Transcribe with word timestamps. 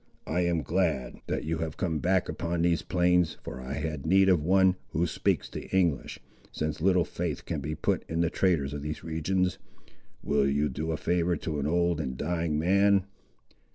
I 0.25 0.39
am 0.45 0.63
glad, 0.63 1.21
that 1.27 1.43
you 1.43 1.59
have 1.59 1.77
come 1.77 1.99
back 1.99 2.27
upon 2.27 2.63
these 2.63 2.81
plains, 2.81 3.37
for 3.43 3.61
I 3.61 3.73
had 3.73 4.03
need 4.03 4.29
of 4.29 4.43
one, 4.43 4.77
who 4.93 5.05
speaks 5.05 5.47
the 5.47 5.67
English, 5.69 6.19
since 6.51 6.81
little 6.81 7.05
faith 7.05 7.45
can 7.45 7.59
be 7.61 7.75
put 7.75 8.03
in 8.09 8.21
the 8.21 8.31
traders 8.31 8.73
of 8.73 8.81
these 8.81 9.03
regions. 9.03 9.59
Will 10.23 10.49
you 10.49 10.69
do 10.69 10.89
a 10.91 10.97
favour 10.97 11.35
to 11.35 11.59
an 11.59 11.67
old 11.67 12.01
and 12.01 12.17
dying 12.17 12.57
man?" 12.57 13.05